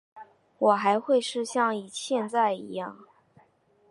[0.57, 3.01] 我还会是像现在一样